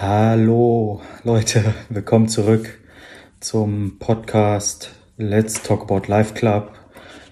[0.00, 2.78] Hallo Leute, willkommen zurück
[3.40, 6.70] zum Podcast Let's Talk About Life Club.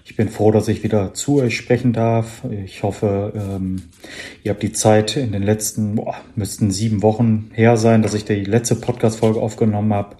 [0.03, 2.41] Ich bin froh, dass ich wieder zu euch sprechen darf.
[2.65, 3.83] Ich hoffe, ähm,
[4.43, 8.25] ihr habt die Zeit in den letzten, boah, müssten sieben Wochen her sein, dass ich
[8.25, 10.17] die letzte Podcast-Folge aufgenommen habe,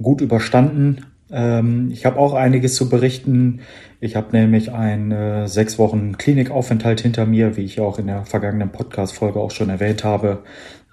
[0.00, 1.04] gut überstanden.
[1.30, 3.60] Ähm, ich habe auch einiges zu berichten.
[4.00, 8.24] Ich habe nämlich einen äh, sechs Wochen Klinikaufenthalt hinter mir, wie ich auch in der
[8.24, 10.42] vergangenen Podcast-Folge auch schon erwähnt habe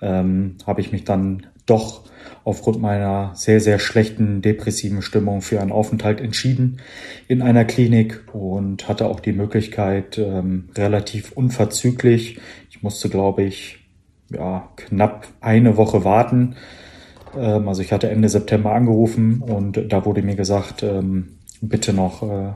[0.02, 2.04] ähm, habe ich mich dann doch
[2.44, 6.82] aufgrund meiner sehr, sehr schlechten depressiven Stimmung für einen Aufenthalt entschieden
[7.28, 12.40] in einer Klinik und hatte auch die Möglichkeit ähm, relativ unverzüglich.
[12.70, 13.80] Ich musste, glaube ich,
[14.32, 16.56] ja, knapp eine Woche warten.
[17.38, 22.24] Ähm, also ich hatte Ende September angerufen und da wurde mir gesagt, ähm, bitte noch
[22.24, 22.54] äh,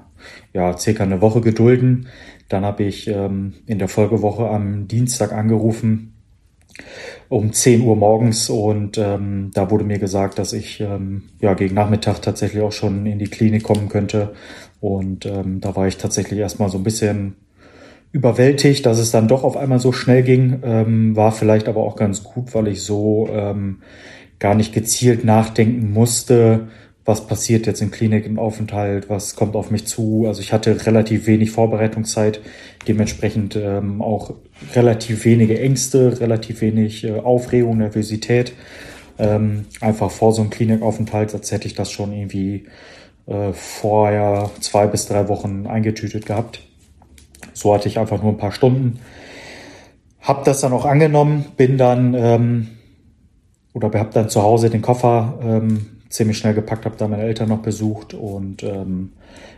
[0.54, 2.08] ja, circa eine Woche gedulden.
[2.50, 6.12] Dann habe ich ähm, in der Folgewoche am Dienstag angerufen
[7.30, 11.75] um 10 Uhr morgens und ähm, da wurde mir gesagt, dass ich ähm, ja gegen
[11.75, 14.34] Nachmittag tatsächlich auch schon in die Klinik kommen könnte.
[14.80, 17.36] Und ähm, da war ich tatsächlich erstmal so ein bisschen
[18.11, 21.95] überwältigt, dass es dann doch auf einmal so schnell ging, ähm, war vielleicht aber auch
[21.95, 23.81] ganz gut, weil ich so ähm,
[24.39, 26.67] gar nicht gezielt nachdenken musste,
[27.06, 30.26] was passiert jetzt im Klinikaufenthalt, was kommt auf mich zu.
[30.28, 32.40] Also ich hatte relativ wenig Vorbereitungszeit,
[32.88, 34.34] dementsprechend ähm, auch
[34.73, 38.54] relativ wenige Ängste, relativ wenig äh, Aufregung, Nervosität.
[39.20, 42.66] Ähm, einfach vor so einem Klinikaufenthalt, als hätte ich das schon irgendwie
[43.26, 46.62] äh, vorher zwei bis drei Wochen eingetütet gehabt.
[47.54, 49.00] So hatte ich einfach nur ein paar Stunden.
[50.22, 52.67] Hab das dann auch angenommen, bin dann ähm,
[53.73, 57.50] oder hab dann zu Hause den Koffer ähm, ziemlich schnell gepackt, habe da meine Eltern
[57.50, 59.14] noch besucht und ähm,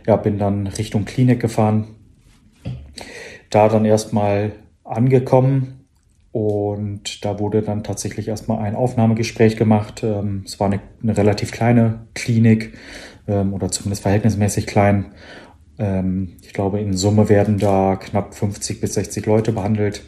[0.06, 1.88] ja, bin dann Richtung Klinik gefahren.
[3.50, 5.84] Da dann erstmal angekommen
[6.32, 10.02] und da wurde dann tatsächlich erstmal ein Aufnahmegespräch gemacht.
[10.02, 12.72] Ähm, es war eine, eine, relativ kleine Klinik
[13.28, 15.12] ähm, oder zumindest verhältnismäßig klein.
[15.78, 20.02] Ähm, ich glaube, in Summe werden da knapp 50 bis 60 Leute behandelt.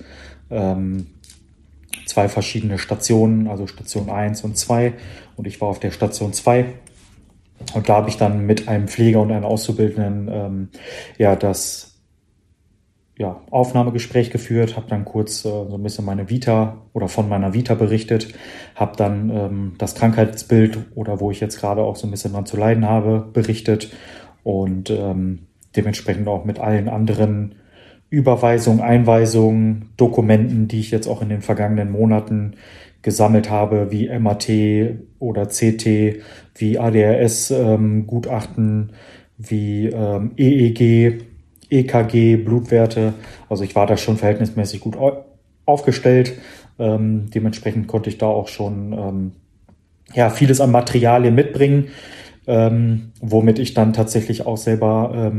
[0.51, 1.09] Ähm,
[2.07, 4.95] zwei verschiedene Stationen, also Station 1 und 2.
[5.39, 6.67] Und ich war auf der Station 2.
[7.75, 10.69] Und da habe ich dann mit einem Pfleger und einem Auszubildenden ähm,
[11.17, 11.89] ja das
[13.17, 17.53] ja, Aufnahmegespräch geführt, habe dann kurz äh, so ein bisschen meine Vita oder von meiner
[17.53, 18.33] Vita berichtet,
[18.77, 22.47] habe dann ähm, das Krankheitsbild oder wo ich jetzt gerade auch so ein bisschen dran
[22.47, 23.91] zu leiden habe, berichtet
[24.45, 27.57] und ähm, dementsprechend auch mit allen anderen
[28.09, 32.55] Überweisungen, Einweisungen, Dokumenten, die ich jetzt auch in den vergangenen Monaten
[33.03, 34.49] gesammelt habe, wie MAT
[35.19, 36.21] oder CT,
[36.57, 38.91] wie ADRS-Gutachten, ähm,
[39.39, 41.25] wie ähm, EEG,
[41.71, 43.15] EKG, Blutwerte.
[43.49, 44.97] Also ich war da schon verhältnismäßig gut
[45.65, 46.35] aufgestellt.
[46.79, 49.33] Ähm, dementsprechend konnte ich da auch schon ähm,
[50.15, 51.89] ja, vieles an Materialien mitbringen,
[52.47, 55.31] ähm, womit ich dann tatsächlich auch selber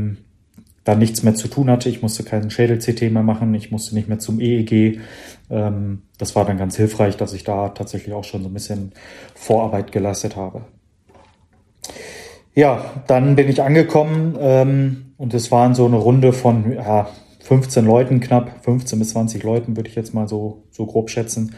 [0.90, 1.88] dann nichts mehr zu tun hatte.
[1.88, 5.00] Ich musste keinen Schädel-CT mehr machen, ich musste nicht mehr zum EEG.
[5.48, 8.92] Ähm, das war dann ganz hilfreich, dass ich da tatsächlich auch schon so ein bisschen
[9.34, 10.62] Vorarbeit geleistet habe.
[12.54, 17.08] Ja, dann bin ich angekommen ähm, und es waren so eine Runde von ja,
[17.38, 21.54] 15 Leuten, knapp 15 bis 20 Leuten, würde ich jetzt mal so, so grob schätzen.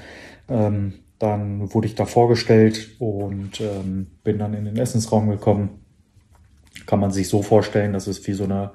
[0.48, 3.62] Ähm, dann wurde ich da vorgestellt und
[4.24, 5.81] bin dann in den Essensraum gekommen.
[6.86, 8.72] Kann man sich so vorstellen, dass es wie so eine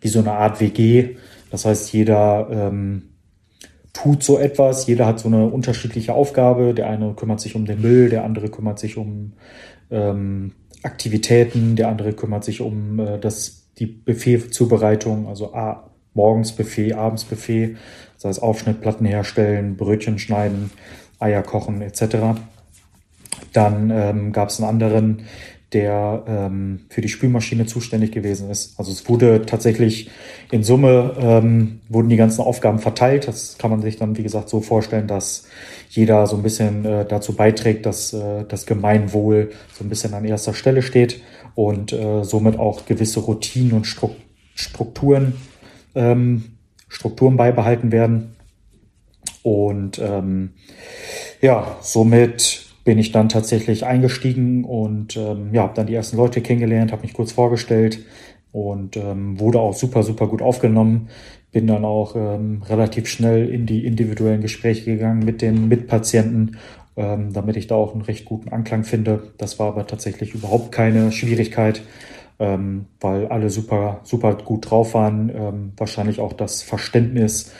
[0.00, 1.16] wie so eine Art WG.
[1.50, 3.10] Das heißt, jeder ähm,
[3.92, 6.74] tut so etwas, jeder hat so eine unterschiedliche Aufgabe.
[6.74, 9.32] Der eine kümmert sich um den Müll, der andere kümmert sich um
[9.90, 16.92] ähm, Aktivitäten, der andere kümmert sich um äh, das, die Buffetzubereitung, also A, morgens Buffet,
[16.92, 17.76] abends Buffet,
[18.14, 20.70] das heißt Aufschnittplatten herstellen, Brötchen schneiden,
[21.18, 22.38] Eier kochen etc.
[23.52, 25.22] Dann ähm, gab es einen anderen,
[25.72, 28.78] der ähm, für die Spülmaschine zuständig gewesen ist.
[28.78, 30.10] Also es wurde tatsächlich
[30.50, 33.28] in Summe ähm, wurden die ganzen Aufgaben verteilt.
[33.28, 35.46] Das kann man sich dann, wie gesagt, so vorstellen, dass
[35.90, 40.24] jeder so ein bisschen äh, dazu beiträgt, dass äh, das Gemeinwohl so ein bisschen an
[40.24, 41.20] erster Stelle steht
[41.54, 44.10] und äh, somit auch gewisse Routinen und Stru
[44.54, 45.34] Strukturen,
[45.94, 46.56] ähm,
[46.88, 48.34] Strukturen beibehalten werden.
[49.44, 50.54] Und ähm,
[51.40, 56.40] ja, somit bin ich dann tatsächlich eingestiegen und ähm, ja, habe dann die ersten Leute
[56.40, 57.98] kennengelernt, habe mich kurz vorgestellt
[58.50, 61.10] und ähm, wurde auch super, super gut aufgenommen.
[61.52, 66.56] Bin dann auch ähm, relativ schnell in die individuellen Gespräche gegangen mit den Mitpatienten,
[66.96, 69.34] ähm, damit ich da auch einen recht guten Anklang finde.
[69.36, 71.82] Das war aber tatsächlich überhaupt keine Schwierigkeit.
[72.38, 75.30] Ähm, weil alle super, super gut drauf waren.
[75.34, 77.52] Ähm, wahrscheinlich auch das Verständnis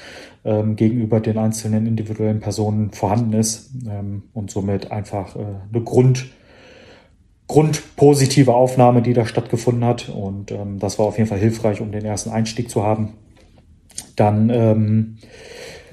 [0.44, 5.40] ähm, gegenüber den einzelnen individuellen Personen vorhanden ist ähm, und somit einfach äh,
[5.72, 6.26] eine Grund,
[7.48, 10.08] grundpositive Aufnahme, die da stattgefunden hat.
[10.08, 13.14] Und ähm, das war auf jeden Fall hilfreich, um den ersten Einstieg zu haben.
[14.16, 15.19] Dann ähm,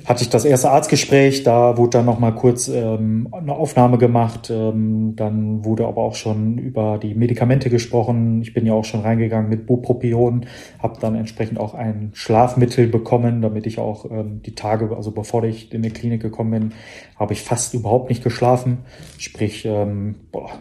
[0.05, 4.51] hatte ich das erste Arztgespräch, da wurde dann nochmal kurz ähm, eine Aufnahme gemacht.
[4.51, 8.41] Ähm, dann wurde aber auch schon über die Medikamente gesprochen.
[8.41, 10.45] Ich bin ja auch schon reingegangen mit Bupropion,
[10.77, 15.43] habe dann entsprechend auch ein Schlafmittel bekommen, damit ich auch ähm, die Tage, also bevor
[15.43, 16.71] ich in die Klinik gekommen bin,
[17.17, 18.79] habe ich fast überhaupt nicht geschlafen.
[19.17, 20.51] Sprich, ähm, boah,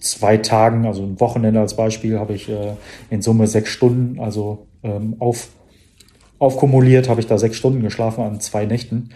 [0.00, 2.74] zwei Tagen, also ein Wochenende als Beispiel, habe ich äh,
[3.10, 5.48] in Summe sechs Stunden, also ähm, auf
[6.38, 9.10] aufkumuliert habe ich da sechs Stunden geschlafen an zwei Nächten.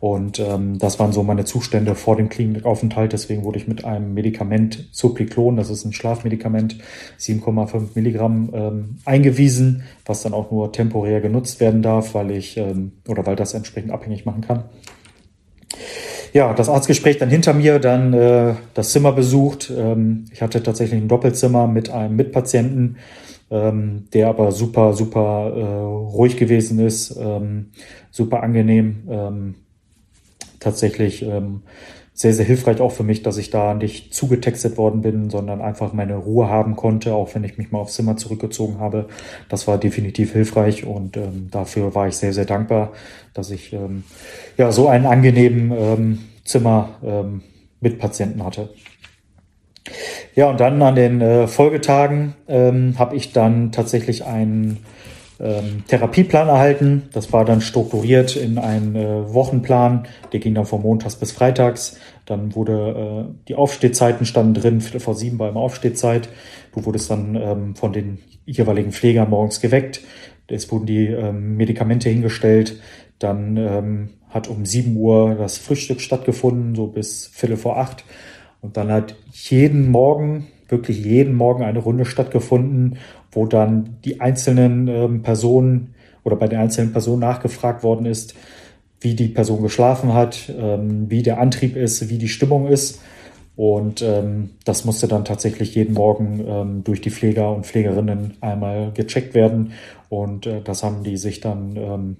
[0.00, 3.12] Und ähm, das waren so meine Zustände vor dem Klinikaufenthalt.
[3.12, 6.78] Deswegen wurde ich mit einem Medikament Supliklon, das ist ein Schlafmedikament,
[7.18, 12.92] 7,5 Milligramm ähm, eingewiesen, was dann auch nur temporär genutzt werden darf, weil ich ähm,
[13.08, 14.64] oder weil das entsprechend abhängig machen kann.
[16.32, 19.72] Ja, das Arztgespräch dann hinter mir, dann äh, das Zimmer besucht.
[19.76, 22.96] Ähm, ich hatte tatsächlich ein Doppelzimmer mit einem Mitpatienten
[23.50, 27.70] ähm, der aber super, super äh, ruhig gewesen ist, ähm,
[28.10, 29.08] super angenehm.
[29.08, 29.54] Ähm,
[30.60, 31.62] tatsächlich ähm,
[32.18, 35.92] sehr, sehr hilfreich auch für mich, dass ich da nicht zugetextet worden bin, sondern einfach
[35.92, 39.06] meine Ruhe haben konnte, auch wenn ich mich mal aufs Zimmer zurückgezogen habe.
[39.48, 42.92] Das war definitiv hilfreich und ähm, dafür war ich sehr, sehr dankbar,
[43.34, 44.02] dass ich ähm,
[44.56, 47.42] ja so einen angenehmen ähm, Zimmer ähm,
[47.80, 48.68] mit Patienten hatte.
[50.34, 54.78] Ja, und dann an den äh, Folgetagen ähm, habe ich dann tatsächlich einen
[55.40, 57.08] ähm, Therapieplan erhalten.
[57.12, 60.06] Das war dann strukturiert in einen äh, Wochenplan.
[60.32, 61.98] Der ging dann von montags bis freitags.
[62.26, 66.28] Dann wurde äh, die Aufstehzeiten standen drin, Viertel vor sieben beim Aufstehzeit.
[66.74, 70.00] Du wurdest dann ähm, von den jeweiligen Pflegern morgens geweckt.
[70.48, 72.80] Es wurden die ähm, Medikamente hingestellt.
[73.18, 78.04] Dann ähm, hat um sieben Uhr das Frühstück stattgefunden, so bis Viertel vor acht.
[78.60, 82.98] Und dann hat jeden Morgen, wirklich jeden Morgen eine Runde stattgefunden,
[83.32, 85.94] wo dann die einzelnen ähm, Personen
[86.24, 88.34] oder bei den einzelnen Personen nachgefragt worden ist,
[89.00, 93.00] wie die Person geschlafen hat, ähm, wie der Antrieb ist, wie die Stimmung ist.
[93.56, 98.92] Und ähm, das musste dann tatsächlich jeden Morgen ähm, durch die Pfleger und Pflegerinnen einmal
[98.92, 99.72] gecheckt werden.
[100.08, 102.16] Und äh, das haben die sich dann ähm,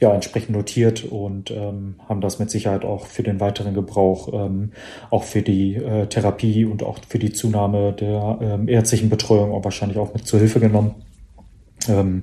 [0.00, 4.72] ja, entsprechend notiert und ähm, haben das mit Sicherheit auch für den weiteren Gebrauch, ähm,
[5.10, 9.64] auch für die äh, Therapie und auch für die Zunahme der ähm, ärztlichen Betreuung auch
[9.64, 10.94] wahrscheinlich auch mit zur Hilfe genommen.
[11.88, 12.22] Ähm,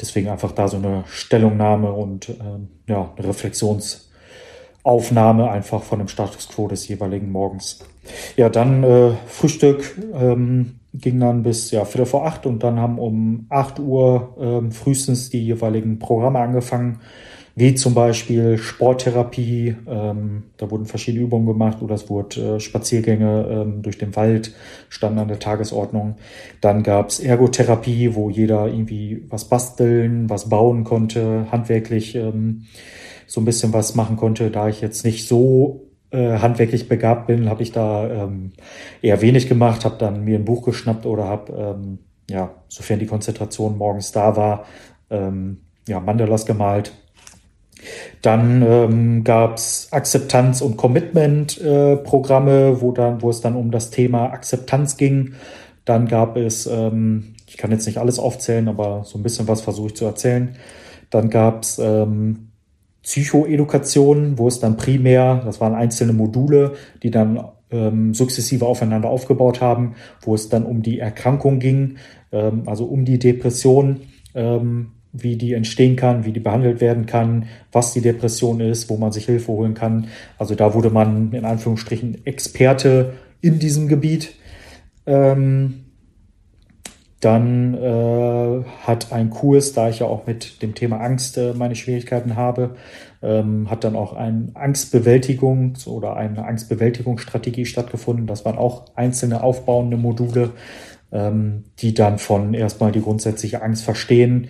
[0.00, 6.48] deswegen einfach da so eine Stellungnahme und ähm, ja, eine Reflexionsaufnahme einfach von dem Status
[6.48, 7.78] quo des jeweiligen Morgens.
[8.36, 9.96] Ja, dann äh, Frühstück.
[10.14, 14.72] Ähm, ging dann bis ja, Viertel vor acht und dann haben um acht Uhr ähm,
[14.72, 17.00] frühestens die jeweiligen Programme angefangen,
[17.56, 23.46] wie zum Beispiel Sporttherapie, ähm, da wurden verschiedene Übungen gemacht oder es wurden äh, Spaziergänge
[23.48, 24.54] ähm, durch den Wald
[24.88, 26.16] standen an der Tagesordnung.
[26.60, 32.64] Dann gab's Ergotherapie, wo jeder irgendwie was basteln, was bauen konnte, handwerklich ähm,
[33.26, 37.50] so ein bisschen was machen konnte, da ich jetzt nicht so äh, handwerklich begabt bin,
[37.50, 38.52] habe ich da ähm,
[39.02, 41.98] eher wenig gemacht, habe dann mir ein Buch geschnappt oder habe, ähm,
[42.30, 44.64] ja, sofern die Konzentration morgens da war,
[45.10, 46.92] ähm, ja, Mandalas gemalt.
[48.22, 54.30] Dann ähm, gab es Akzeptanz- und Commitment-Programme, äh, wo, wo es dann um das Thema
[54.32, 55.34] Akzeptanz ging.
[55.84, 59.60] Dann gab es, ähm, ich kann jetzt nicht alles aufzählen, aber so ein bisschen was
[59.60, 60.56] versuche ich zu erzählen.
[61.10, 62.52] Dann gab es ähm,
[63.04, 69.60] Psychoedukation, wo es dann primär, das waren einzelne Module, die dann ähm, sukzessive aufeinander aufgebaut
[69.60, 71.96] haben, wo es dann um die Erkrankung ging,
[72.32, 74.00] ähm, also um die Depression,
[74.34, 78.96] ähm, wie die entstehen kann, wie die behandelt werden kann, was die Depression ist, wo
[78.96, 80.08] man sich Hilfe holen kann.
[80.38, 84.34] Also da wurde man in Anführungsstrichen Experte in diesem Gebiet.
[85.06, 85.83] Ähm,
[87.24, 91.74] dann äh, hat ein Kurs, da ich ja auch mit dem Thema Angst äh, meine
[91.74, 92.76] Schwierigkeiten habe,
[93.22, 98.26] ähm, hat dann auch eine Angstbewältigung oder eine Angstbewältigungsstrategie stattgefunden.
[98.26, 100.50] Das waren auch einzelne aufbauende Module,
[101.12, 104.48] ähm, die dann von erstmal die grundsätzliche Angst verstehen,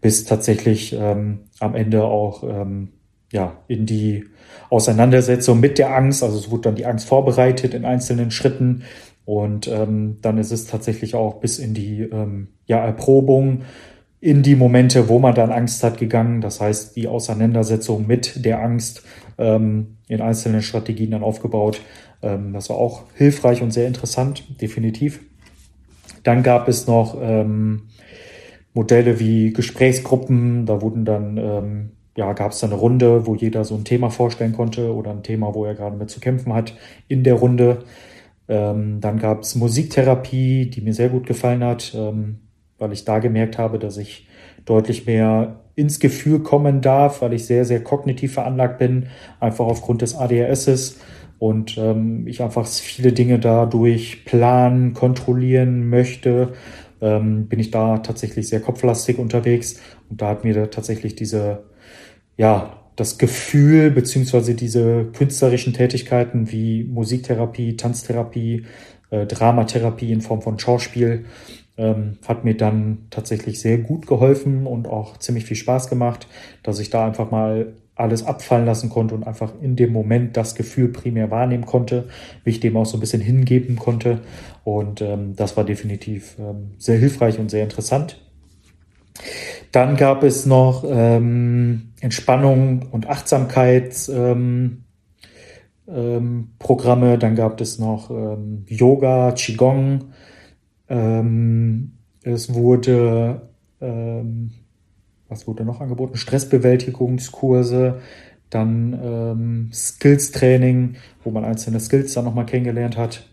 [0.00, 2.88] bis tatsächlich ähm, am Ende auch ähm,
[3.32, 4.24] ja, in die
[4.70, 6.22] Auseinandersetzung mit der Angst.
[6.22, 8.84] Also es wurde dann die Angst vorbereitet in einzelnen Schritten,
[9.24, 13.62] und ähm, dann ist es tatsächlich auch bis in die ähm, ja, Erprobung,
[14.20, 16.40] in die Momente, wo man dann Angst hat, gegangen.
[16.40, 19.02] Das heißt, die Auseinandersetzung mit der Angst
[19.38, 21.80] ähm, in einzelnen Strategien dann aufgebaut.
[22.22, 25.20] Ähm, das war auch hilfreich und sehr interessant, definitiv.
[26.22, 27.82] Dann gab es noch ähm,
[28.72, 33.64] Modelle wie Gesprächsgruppen, da wurden dann, ähm, ja, gab es dann eine Runde, wo jeder
[33.64, 36.74] so ein Thema vorstellen konnte oder ein Thema, wo er gerade mit zu kämpfen hat
[37.08, 37.84] in der Runde.
[38.48, 42.40] Ähm, dann gab es Musiktherapie, die mir sehr gut gefallen hat, ähm,
[42.78, 44.28] weil ich da gemerkt habe, dass ich
[44.64, 49.08] deutlich mehr ins Gefühl kommen darf, weil ich sehr, sehr kognitiv veranlagt bin,
[49.40, 51.00] einfach aufgrund des ADHSs
[51.38, 56.52] und ähm, ich einfach viele Dinge dadurch planen, kontrollieren möchte
[57.04, 59.80] ähm, bin ich da tatsächlich sehr kopflastig unterwegs.
[60.08, 61.64] Und da hat mir da tatsächlich diese,
[62.36, 68.66] ja, das Gefühl beziehungsweise diese künstlerischen Tätigkeiten wie Musiktherapie, Tanztherapie,
[69.10, 71.24] äh, Dramatherapie in Form von Schauspiel
[71.76, 76.28] ähm, hat mir dann tatsächlich sehr gut geholfen und auch ziemlich viel Spaß gemacht,
[76.62, 80.54] dass ich da einfach mal alles abfallen lassen konnte und einfach in dem Moment das
[80.54, 82.08] Gefühl primär wahrnehmen konnte,
[82.44, 84.20] mich dem auch so ein bisschen hingeben konnte.
[84.64, 88.20] Und ähm, das war definitiv ähm, sehr hilfreich und sehr interessant.
[89.74, 94.76] Dann gab es noch ähm, Entspannung und Achtsamkeitsprogramme.
[95.88, 96.52] Ähm,
[97.16, 100.12] ähm, Dann gab es noch ähm, Yoga, Qigong.
[100.88, 103.48] Ähm, es wurde
[103.80, 104.52] ähm,
[105.28, 106.16] was wurde noch angeboten?
[106.16, 108.00] Stressbewältigungskurse,
[108.50, 113.28] dann Skills-Training, wo man einzelne Skills dann nochmal kennengelernt hat.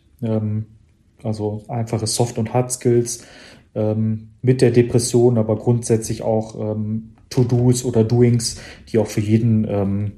[1.23, 3.25] Also einfache Soft- und Hard-Skills
[3.75, 8.59] ähm, mit der Depression, aber grundsätzlich auch ähm, To-Dos oder Doings,
[8.89, 10.11] die auch für jeden ähm,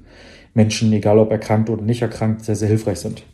[0.54, 3.24] Menschen, egal ob erkrankt oder nicht erkrankt, sehr, sehr hilfreich sind.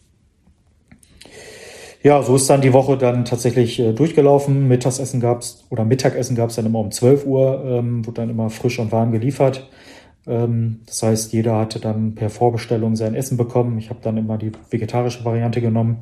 [2.02, 4.68] Ja, so ist dann die Woche dann tatsächlich äh, durchgelaufen.
[4.68, 8.78] Mittagessen gab's oder Mittagessen gab's dann immer um 12 Uhr, ähm, wurde dann immer frisch
[8.78, 9.68] und warm geliefert.
[10.26, 13.76] Ähm, das heißt, jeder hatte dann per Vorbestellung sein Essen bekommen.
[13.78, 15.98] Ich habe dann immer die vegetarische Variante genommen.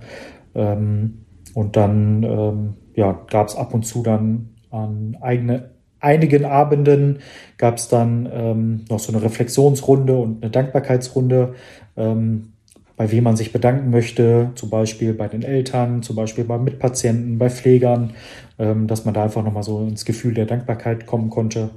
[0.54, 7.20] Ähm, und dann ja, gab's ab und zu dann an eigene einigen Abenden
[7.56, 11.54] gab es dann ähm, noch so eine Reflexionsrunde und eine Dankbarkeitsrunde,
[11.96, 12.52] ähm,
[12.96, 17.38] bei wem man sich bedanken möchte, zum Beispiel bei den Eltern, zum Beispiel bei Mitpatienten,
[17.38, 18.14] bei Pflegern,
[18.58, 21.70] ähm, dass man da einfach nochmal so ins Gefühl der Dankbarkeit kommen konnte.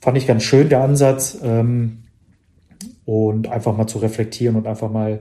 [0.00, 1.38] Fand ich ganz schön, der Ansatz.
[1.42, 1.98] Ähm,
[3.04, 5.20] und einfach mal zu reflektieren und einfach mal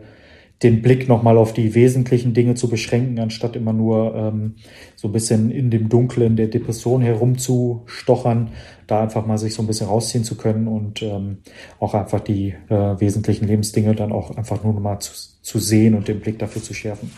[0.64, 4.56] den Blick nochmal auf die wesentlichen Dinge zu beschränken, anstatt immer nur ähm,
[4.96, 8.50] so ein bisschen in dem Dunklen der Depression herumzustochern,
[8.86, 11.38] da einfach mal sich so ein bisschen rausziehen zu können und ähm,
[11.80, 16.08] auch einfach die äh, wesentlichen Lebensdinge dann auch einfach nur nochmal zu, zu sehen und
[16.08, 17.12] den Blick dafür zu schärfen.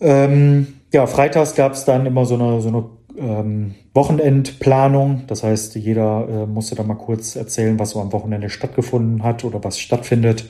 [0.00, 2.84] Ähm, ja, freitags gab es dann immer so eine, so eine
[3.16, 5.24] ähm, Wochenendplanung.
[5.28, 9.44] Das heißt, jeder äh, musste da mal kurz erzählen, was so am Wochenende stattgefunden hat
[9.44, 10.46] oder was stattfindet.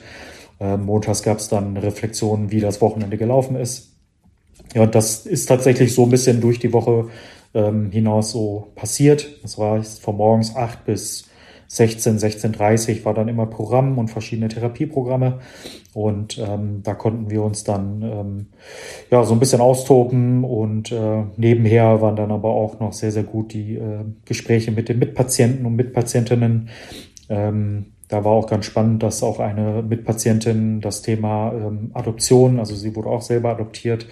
[0.59, 3.93] Äh, montags gab es dann Reflexionen, wie das Wochenende gelaufen ist.
[4.73, 7.09] Ja, das ist tatsächlich so ein bisschen durch die Woche
[7.53, 9.41] ähm, hinaus so passiert.
[9.43, 11.25] Das war von morgens acht bis
[11.67, 15.39] 16, 16.30 war dann immer Programm und verschiedene Therapieprogramme.
[15.93, 18.47] Und ähm, da konnten wir uns dann ähm,
[19.09, 23.23] ja so ein bisschen austoben und äh, nebenher waren dann aber auch noch sehr, sehr
[23.23, 26.69] gut die äh, Gespräche mit den Mitpatienten und Mitpatientinnen.
[27.29, 32.75] Ähm, da war auch ganz spannend, dass auch eine Mitpatientin das Thema ähm, Adoption, also
[32.75, 34.05] sie wurde auch selber adoptiert,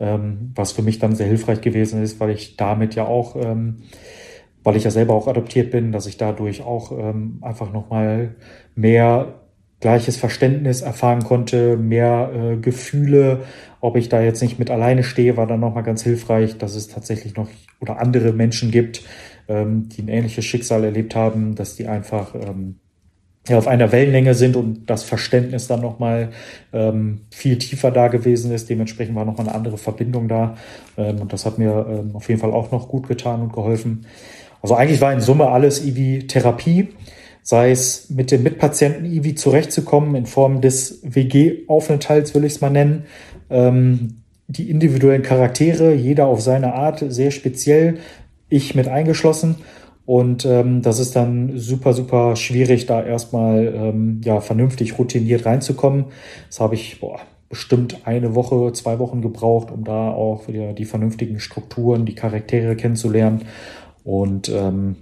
[0.00, 3.76] ähm, was für mich dann sehr hilfreich gewesen ist, weil ich damit ja auch, ähm,
[4.64, 8.34] weil ich ja selber auch adoptiert bin, dass ich dadurch auch ähm, einfach nochmal
[8.74, 9.34] mehr
[9.78, 13.42] gleiches Verständnis erfahren konnte, mehr äh, Gefühle,
[13.80, 16.88] ob ich da jetzt nicht mit alleine stehe, war dann nochmal ganz hilfreich, dass es
[16.88, 19.04] tatsächlich noch oder andere Menschen gibt,
[19.46, 22.80] ähm, die ein ähnliches Schicksal erlebt haben, dass die einfach ähm,
[23.48, 26.30] ja, auf einer Wellenlänge sind und das Verständnis dann nochmal
[26.72, 28.70] ähm, viel tiefer da gewesen ist.
[28.70, 30.56] Dementsprechend war nochmal eine andere Verbindung da.
[30.96, 34.06] Ähm, und das hat mir ähm, auf jeden Fall auch noch gut getan und geholfen.
[34.62, 36.88] Also eigentlich war in Summe alles IVI-Therapie,
[37.42, 42.70] sei es mit dem Mitpatienten IVI zurechtzukommen in Form des WG-Aufenthalts, will ich es mal
[42.70, 43.04] nennen.
[43.50, 47.98] Ähm, die individuellen Charaktere, jeder auf seine Art, sehr speziell,
[48.48, 49.56] ich mit eingeschlossen
[50.06, 56.06] und ähm, das ist dann super, super schwierig, da erstmal ähm, ja, vernünftig routiniert reinzukommen.
[56.48, 60.84] Das habe ich boah, bestimmt eine Woche, zwei Wochen gebraucht, um da auch wieder die
[60.84, 63.42] vernünftigen Strukturen, die Charaktere kennenzulernen.
[64.02, 64.96] Und ähm,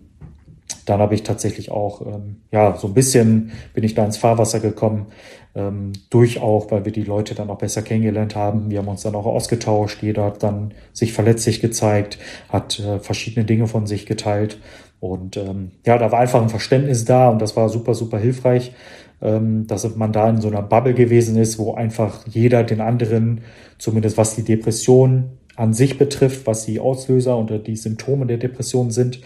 [0.86, 4.60] dann habe ich tatsächlich auch, ähm, ja, so ein bisschen bin ich da ins Fahrwasser
[4.60, 5.06] gekommen,
[5.54, 8.70] ähm, durch auch, weil wir die Leute dann auch besser kennengelernt haben.
[8.70, 10.02] Wir haben uns dann auch ausgetauscht.
[10.02, 12.18] Jeder hat dann sich verletzlich gezeigt,
[12.48, 14.58] hat äh, verschiedene Dinge von sich geteilt.
[15.02, 18.72] Und ähm, ja, da war einfach ein Verständnis da und das war super, super hilfreich,
[19.20, 23.40] ähm, dass man da in so einer Bubble gewesen ist, wo einfach jeder den anderen,
[23.78, 28.92] zumindest was die Depression an sich betrifft, was die Auslöser oder die Symptome der Depression
[28.92, 29.20] sind,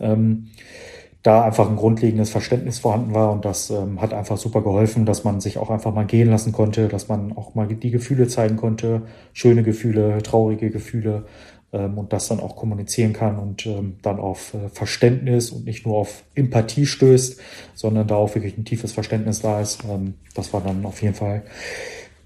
[0.00, 0.48] ähm,
[1.22, 3.32] da einfach ein grundlegendes Verständnis vorhanden war.
[3.32, 6.52] Und das ähm, hat einfach super geholfen, dass man sich auch einfach mal gehen lassen
[6.52, 9.00] konnte, dass man auch mal die Gefühle zeigen konnte,
[9.32, 11.24] schöne Gefühle, traurige Gefühle
[11.78, 15.96] und das dann auch kommunizieren kann und ähm, dann auf äh, Verständnis und nicht nur
[15.96, 17.40] auf Empathie stößt,
[17.74, 19.82] sondern da auch wirklich ein tiefes Verständnis da ist.
[19.88, 21.42] Ähm, das war dann auf jeden Fall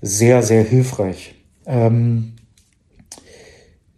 [0.03, 1.35] sehr, sehr hilfreich.
[1.65, 2.33] Ähm,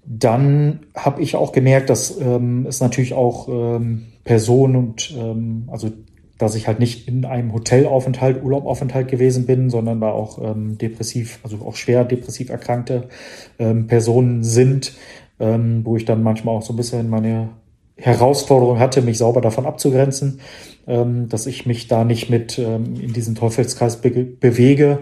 [0.05, 5.91] dann habe ich auch gemerkt, dass ähm, es natürlich auch ähm, Personen und ähm, also
[6.39, 11.41] dass ich halt nicht in einem Hotelaufenthalt, Urlaubaufenthalt gewesen bin, sondern da auch ähm, depressiv,
[11.43, 13.09] also auch schwer depressiv erkrankte
[13.59, 14.93] ähm, Personen sind,
[15.41, 17.51] ähm, wo ich dann manchmal auch so ein bisschen meine
[17.97, 20.41] Herausforderung hatte, mich sauber davon abzugrenzen,
[20.87, 25.01] ähm, dass ich mich da nicht mit ähm, in diesen Teufelskreis be bewege,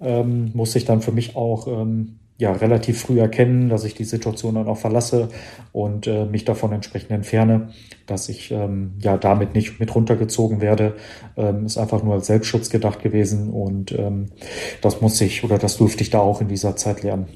[0.00, 4.04] ähm, muss ich dann für mich auch ähm, ja, relativ früh erkennen, dass ich die
[4.04, 5.30] Situation dann auch verlasse
[5.72, 7.70] und äh, mich davon entsprechend entferne,
[8.06, 10.96] dass ich ähm, ja damit nicht mit runtergezogen werde.
[11.36, 14.26] Ähm, ist einfach nur als Selbstschutz gedacht gewesen und ähm,
[14.82, 17.26] das muss ich oder das durfte ich da auch in dieser Zeit lernen.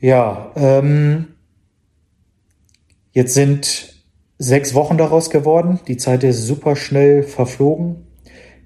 [0.00, 1.26] Ja, ähm,
[3.12, 3.94] jetzt sind
[4.38, 5.78] sechs Wochen daraus geworden.
[5.88, 8.06] Die Zeit ist super schnell verflogen.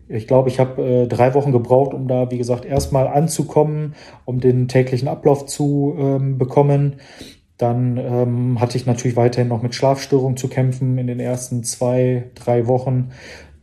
[0.09, 4.39] Ich glaube, ich habe äh, drei Wochen gebraucht, um da, wie gesagt, erstmal anzukommen, um
[4.39, 7.01] den täglichen Ablauf zu ähm, bekommen.
[7.57, 12.31] Dann ähm, hatte ich natürlich weiterhin noch mit Schlafstörungen zu kämpfen in den ersten zwei,
[12.37, 13.11] drei Wochen.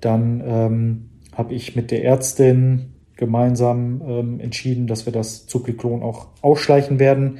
[0.01, 2.90] Dann ähm, habe ich mit der Ärztin
[3.21, 7.37] gemeinsam ähm, entschieden, dass wir das Zuckerklon auch ausschleichen werden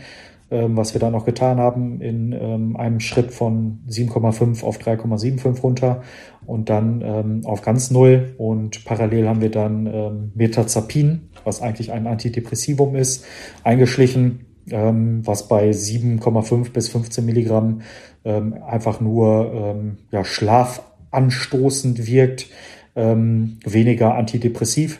[0.51, 5.61] ähm, was wir dann noch getan haben, in ähm, einem Schritt von 7,5 auf 3,75
[5.61, 6.03] runter
[6.45, 8.35] und dann ähm, auf ganz null.
[8.37, 13.23] Und parallel haben wir dann ähm, Metazapin, was eigentlich ein Antidepressivum ist,
[13.63, 17.81] eingeschlichen, ähm, was bei 7,5 bis 15 Milligramm
[18.23, 22.49] einfach nur ja, schlafanstoßend wirkt,
[22.93, 24.99] weniger antidepressiv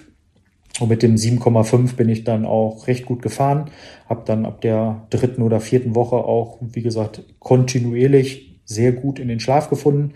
[0.80, 3.70] und mit dem 7,5 bin ich dann auch recht gut gefahren.
[4.08, 9.28] Habe dann ab der dritten oder vierten Woche auch, wie gesagt, kontinuierlich sehr gut in
[9.28, 10.14] den Schlaf gefunden.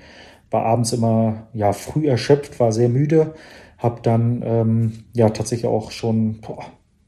[0.50, 3.34] War abends immer ja früh erschöpft, war sehr müde.
[3.78, 6.66] Habe dann ähm, ja tatsächlich auch schon boah,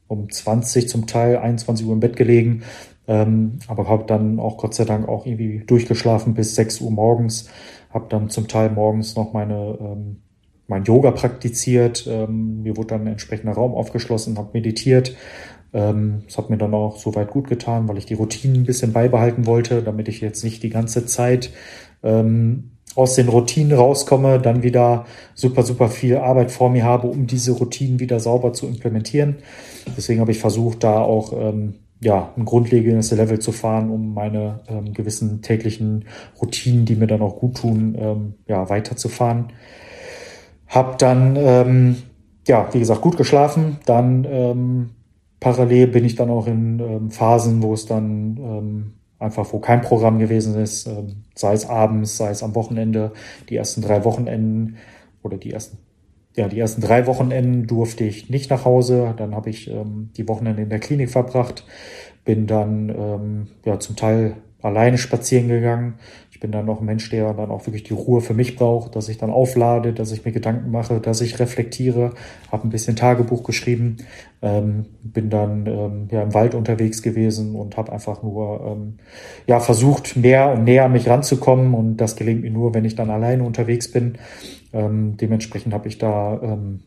[0.08, 2.64] um 20 zum Teil 21 Uhr im Bett gelegen.
[3.08, 7.50] Ähm, aber habe dann auch Gott sei Dank auch irgendwie durchgeschlafen bis 6 Uhr morgens.
[7.90, 10.18] Habe dann zum Teil morgens noch meine ähm,
[10.68, 12.08] mein Yoga praktiziert.
[12.08, 15.16] Ähm, mir wurde dann ein entsprechender Raum aufgeschlossen, habe meditiert.
[15.74, 18.94] Ähm, das hat mir dann auch soweit gut getan, weil ich die Routinen ein bisschen
[18.94, 21.52] beibehalten wollte, damit ich jetzt nicht die ganze Zeit
[22.04, 27.28] ähm, aus den Routinen rauskomme, dann wieder super, super viel Arbeit vor mir habe, um
[27.28, 29.36] diese Routinen wieder sauber zu implementieren.
[29.96, 34.62] Deswegen habe ich versucht, da auch ähm, ja, ein grundlegendes Level zu fahren, um meine
[34.68, 36.06] ähm, gewissen täglichen
[36.42, 39.52] Routinen, die mir dann auch gut tun, ähm, ja, weiterzufahren.
[40.68, 41.98] Hab dann, ähm,
[42.48, 43.78] ja, wie gesagt, gut geschlafen.
[43.86, 44.90] Dann ähm,
[45.40, 49.82] parallel bin ich dann auch in ähm, Phasen, wo es dann ähm, einfach, wo kein
[49.82, 53.12] Programm gewesen ist, ähm, sei es abends, sei es am Wochenende,
[53.50, 54.78] die ersten drei Wochenenden
[55.24, 55.78] oder die ersten,
[56.36, 59.14] ja, die ersten drei Wochenenden durfte ich nicht nach Hause.
[59.18, 61.66] Dann habe ich ähm, die Wochenende in der Klinik verbracht,
[62.26, 65.96] bin dann ähm, ja zum Teil alleine spazieren gegangen.
[66.38, 68.96] Ich bin dann noch ein Mensch, der dann auch wirklich die Ruhe für mich braucht,
[68.96, 72.14] dass ich dann auflade, dass ich mir Gedanken mache, dass ich reflektiere,
[72.52, 73.98] habe ein bisschen Tagebuch geschrieben,
[74.44, 79.00] ähm, bin dann ähm, ja im Wald unterwegs gewesen und habe einfach nur ähm,
[79.48, 82.94] ja versucht, mehr und näher an mich ranzukommen und das gelingt mir nur, wenn ich
[82.94, 84.20] dann alleine unterwegs bin.
[84.74, 86.82] Ähm, dementsprechend habe ich da ähm,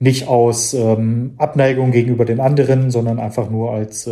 [0.00, 4.06] nicht aus ähm, Abneigung gegenüber den anderen, sondern einfach nur als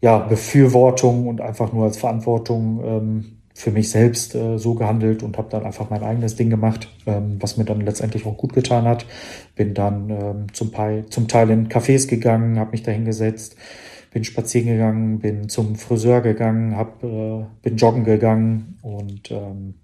[0.00, 5.38] ja, Befürwortung und einfach nur als Verantwortung ähm, für mich selbst äh, so gehandelt und
[5.38, 8.84] habe dann einfach mein eigenes Ding gemacht, ähm, was mir dann letztendlich auch gut getan
[8.84, 9.06] hat.
[9.54, 13.56] Bin dann ähm, zum, Teil, zum Teil in Cafés gegangen, habe mich da hingesetzt,
[14.12, 19.76] bin spazieren gegangen, bin zum Friseur gegangen, hab, äh, bin joggen gegangen und ähm,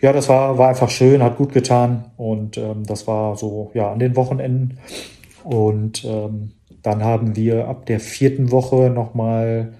[0.00, 3.90] ja, das war, war einfach schön, hat gut getan und ähm, das war so ja
[3.90, 4.78] an den Wochenenden
[5.42, 9.74] und ähm, dann haben wir ab der vierten Woche nochmal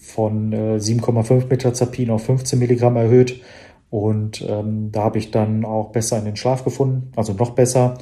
[0.00, 3.40] von äh, 7,5 Metazapin auf 15 Milligramm erhöht.
[3.90, 7.98] Und ähm, da habe ich dann auch besser in den Schlaf gefunden, also noch besser,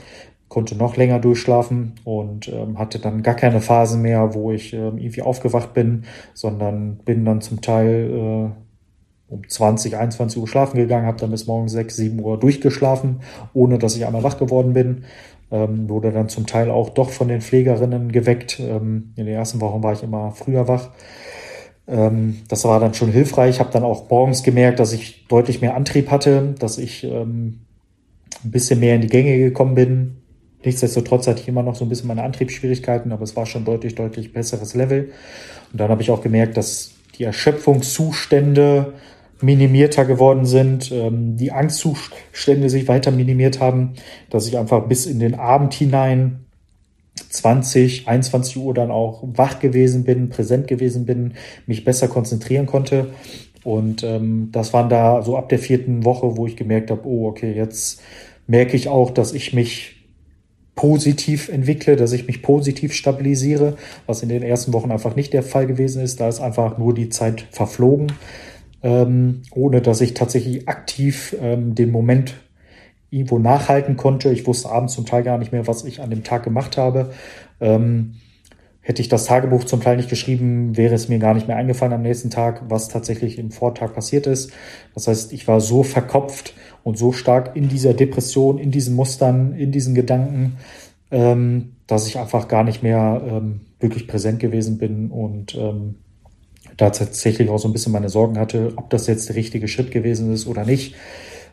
[0.48, 4.98] konnte noch länger durchschlafen und ähm, hatte dann gar keine Phasen mehr, wo ich ähm,
[4.98, 11.06] irgendwie aufgewacht bin, sondern bin dann zum Teil äh, um 20, 21 Uhr schlafen gegangen,
[11.06, 13.20] habe dann bis morgens 6, 7 Uhr durchgeschlafen,
[13.52, 15.04] ohne dass ich einmal wach geworden bin.
[15.50, 18.60] Ähm, wurde dann zum Teil auch doch von den Pflegerinnen geweckt.
[18.60, 20.90] Ähm, in den ersten Wochen war ich immer früher wach.
[21.86, 23.56] Ähm, das war dann schon hilfreich.
[23.56, 27.60] Ich habe dann auch morgens gemerkt, dass ich deutlich mehr Antrieb hatte, dass ich ähm,
[28.44, 30.16] ein bisschen mehr in die Gänge gekommen bin.
[30.64, 33.94] Nichtsdestotrotz hatte ich immer noch so ein bisschen meine Antriebsschwierigkeiten, aber es war schon deutlich,
[33.94, 35.12] deutlich besseres Level.
[35.72, 38.92] Und dann habe ich auch gemerkt, dass die Erschöpfungszustände
[39.40, 43.94] minimierter geworden sind, ähm, die Angstzustände sich weiter minimiert haben,
[44.30, 46.44] dass ich einfach bis in den Abend hinein
[47.30, 51.34] 20, 21 Uhr dann auch wach gewesen bin, präsent gewesen bin,
[51.66, 53.08] mich besser konzentrieren konnte.
[53.64, 57.28] Und ähm, das waren da so ab der vierten Woche, wo ich gemerkt habe, oh,
[57.28, 58.00] okay, jetzt
[58.46, 59.96] merke ich auch, dass ich mich
[60.74, 65.42] positiv entwickle, dass ich mich positiv stabilisiere, was in den ersten Wochen einfach nicht der
[65.42, 66.20] Fall gewesen ist.
[66.20, 68.12] Da ist einfach nur die Zeit verflogen,
[68.82, 72.34] ähm, ohne dass ich tatsächlich aktiv ähm, den Moment
[73.10, 74.30] irgendwo nachhalten konnte.
[74.30, 77.10] Ich wusste abends zum Teil gar nicht mehr, was ich an dem Tag gemacht habe.
[77.60, 78.14] Ähm,
[78.80, 81.92] hätte ich das Tagebuch zum Teil nicht geschrieben, wäre es mir gar nicht mehr eingefallen
[81.92, 84.50] am nächsten Tag, was tatsächlich im Vortag passiert ist.
[84.94, 89.52] Das heißt, ich war so verkopft und so stark in dieser Depression, in diesen Mustern,
[89.52, 90.56] in diesen Gedanken,
[91.10, 95.96] ähm, dass ich einfach gar nicht mehr ähm, wirklich präsent gewesen bin und ähm,
[96.78, 99.90] da tatsächlich auch so ein bisschen meine Sorgen hatte, ob das jetzt der richtige Schritt
[99.90, 100.94] gewesen ist oder nicht.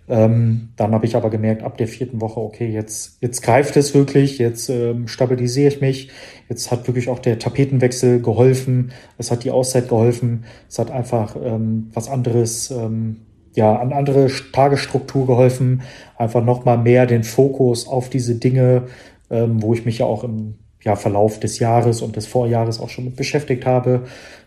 [0.08, 3.96] Ähm, dann habe ich aber gemerkt, ab der vierten Woche, okay, jetzt, jetzt greift es
[3.96, 6.10] wirklich, jetzt ähm, stabilisiere ich mich.
[6.48, 11.36] Jetzt hat wirklich auch der Tapetenwechsel geholfen, es hat die Auszeit geholfen, es hat einfach
[11.44, 13.22] ähm, was anderes, ähm,
[13.56, 15.82] ja, an andere Tagesstruktur geholfen,
[16.18, 18.84] einfach nochmal mehr den Fokus auf diese Dinge,
[19.32, 22.90] ähm, wo ich mich ja auch im ja, Verlauf des Jahres und des Vorjahres auch
[22.90, 24.04] schon mit beschäftigt habe,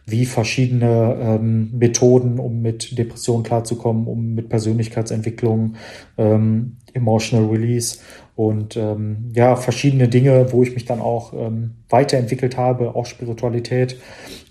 [0.06, 5.74] wie verschiedene ähm, Methoden, um mit Depressionen klarzukommen, um mit Persönlichkeitsentwicklung,
[6.16, 7.98] ähm, Emotional Release
[8.36, 13.98] und ähm, ja, verschiedene Dinge, wo ich mich dann auch ähm, weiterentwickelt habe, auch Spiritualität.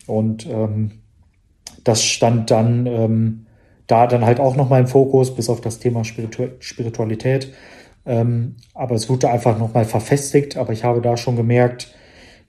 [0.05, 0.91] Und ähm,
[1.85, 3.45] das stand dann ähm,
[3.87, 7.53] da dann halt auch nochmal im Fokus, bis auf das Thema Spiritu Spiritualität.
[8.07, 10.57] Ähm, aber es wurde einfach nochmal verfestigt.
[10.57, 11.93] Aber ich habe da schon gemerkt,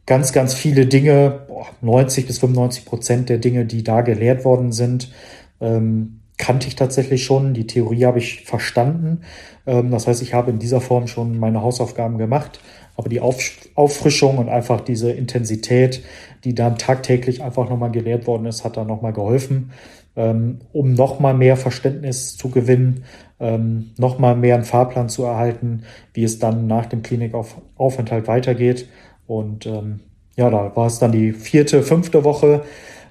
[0.07, 4.73] ganz, ganz viele Dinge, boah, 90 bis 95 Prozent der Dinge, die da gelehrt worden
[4.73, 5.13] sind,
[5.61, 7.53] ähm, kannte ich tatsächlich schon.
[7.53, 9.23] Die Theorie habe ich verstanden.
[9.67, 12.61] Ähm, das heißt, ich habe in dieser Form schon meine Hausaufgaben gemacht.
[12.97, 13.39] Aber die Auf
[13.75, 16.03] Auffrischung und einfach diese Intensität,
[16.45, 19.71] die dann tagtäglich einfach nochmal gelehrt worden ist, hat da nochmal geholfen,
[20.19, 23.05] ähm, um nochmal mehr Verständnis zu gewinnen
[23.41, 28.89] ähm, nochmal mehr einen Fahrplan zu erhalten, wie es dann nach dem Klinikaufenthalt weitergeht.
[29.27, 30.01] Und ähm,
[30.37, 32.63] ja, da war es dann die vierte, fünfte Woche,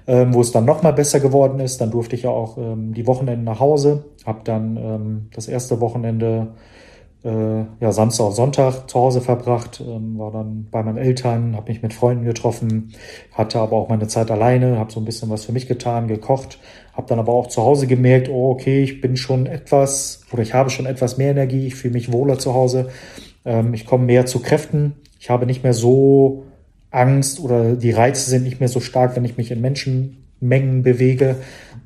[0.06, 1.80] ähm, wo es dann nochmal besser geworden ist.
[1.80, 5.80] Dann durfte ich ja auch ähm, die Wochenende nach Hause, habe dann ähm, das erste
[5.80, 6.48] Wochenende
[7.24, 11.82] äh, ja, Samstag, Sonntag zu Hause verbracht, ähm, war dann bei meinen Eltern, habe mich
[11.82, 12.92] mit Freunden getroffen,
[13.32, 16.58] hatte aber auch meine Zeit alleine, habe so ein bisschen was für mich getan, gekocht,
[16.98, 20.52] habe dann aber auch zu Hause gemerkt, oh okay, ich bin schon etwas oder ich
[20.52, 22.88] habe schon etwas mehr Energie, ich fühle mich wohler zu Hause,
[23.44, 26.44] ähm, ich komme mehr zu Kräften, ich habe nicht mehr so
[26.90, 31.36] Angst oder die Reize sind nicht mehr so stark, wenn ich mich in Menschenmengen bewege,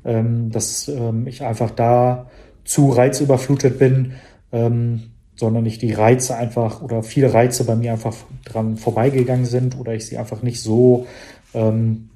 [0.03, 2.31] ähm, dass ähm, ich einfach da
[2.65, 4.13] zu reizüberflutet bin.
[4.51, 5.03] Ähm,
[5.35, 9.95] sondern ich die Reize einfach oder viele Reize bei mir einfach dran vorbeigegangen sind oder
[9.95, 11.07] ich sie einfach nicht so
[11.55, 12.09] ähm,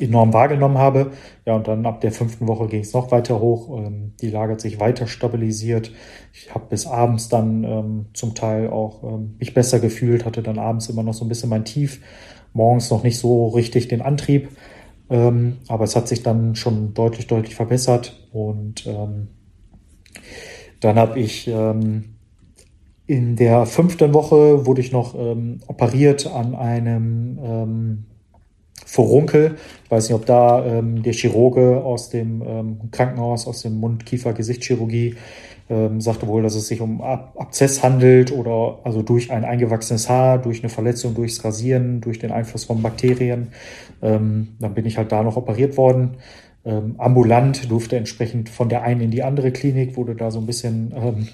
[0.00, 1.12] enorm wahrgenommen habe.
[1.44, 3.78] Ja, und dann ab der fünften Woche ging es noch weiter hoch.
[3.78, 5.92] Ähm, die Lage hat sich weiter stabilisiert.
[6.32, 10.58] Ich habe bis abends dann ähm, zum Teil auch ähm, mich besser gefühlt, hatte dann
[10.58, 12.00] abends immer noch so ein bisschen mein Tief,
[12.52, 14.48] morgens noch nicht so richtig den Antrieb.
[15.08, 18.28] Ähm, aber es hat sich dann schon deutlich, deutlich verbessert.
[18.32, 19.28] Und ähm,
[20.80, 22.16] dann habe ich ähm,
[23.06, 28.04] in der fünften Woche wurde ich noch operiert an einem
[28.86, 29.56] Furunkel.
[29.84, 35.16] Ich weiß nicht, ob da ähm, der Chirurge aus dem ähm, Krankenhaus, aus dem Mund-Kiefer-Gesichtschirurgie,
[35.68, 40.08] ähm, sagte wohl, dass es sich um Ab Abzess handelt oder also durch ein eingewachsenes
[40.08, 43.48] Haar, durch eine Verletzung, durchs Rasieren, durch den Einfluss von Bakterien.
[44.00, 46.16] Ähm, dann bin ich halt da noch operiert worden
[46.66, 50.46] ähm, ambulant, durfte entsprechend von der einen in die andere Klinik, wurde da so ein
[50.46, 51.28] bisschen ähm,